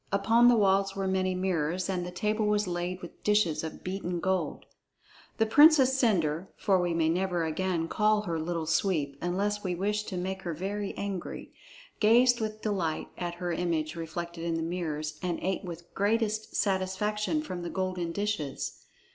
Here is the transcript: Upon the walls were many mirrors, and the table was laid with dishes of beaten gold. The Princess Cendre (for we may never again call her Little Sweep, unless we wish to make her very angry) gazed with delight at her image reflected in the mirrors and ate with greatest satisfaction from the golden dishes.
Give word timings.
Upon 0.11 0.47
the 0.47 0.55
walls 0.57 0.95
were 0.95 1.07
many 1.07 1.35
mirrors, 1.35 1.87
and 1.87 2.03
the 2.03 2.09
table 2.09 2.47
was 2.47 2.65
laid 2.65 3.03
with 3.03 3.21
dishes 3.23 3.63
of 3.63 3.83
beaten 3.83 4.19
gold. 4.19 4.65
The 5.37 5.45
Princess 5.45 5.95
Cendre 5.95 6.47
(for 6.57 6.81
we 6.81 6.91
may 6.91 7.07
never 7.07 7.43
again 7.45 7.87
call 7.87 8.23
her 8.23 8.39
Little 8.39 8.65
Sweep, 8.65 9.15
unless 9.21 9.63
we 9.63 9.75
wish 9.75 10.01
to 10.05 10.17
make 10.17 10.41
her 10.41 10.55
very 10.55 10.97
angry) 10.97 11.53
gazed 11.99 12.41
with 12.41 12.63
delight 12.63 13.09
at 13.15 13.35
her 13.35 13.51
image 13.51 13.95
reflected 13.95 14.43
in 14.43 14.55
the 14.55 14.63
mirrors 14.63 15.19
and 15.21 15.37
ate 15.43 15.63
with 15.63 15.93
greatest 15.93 16.55
satisfaction 16.55 17.43
from 17.43 17.61
the 17.61 17.69
golden 17.69 18.11
dishes. 18.11 18.83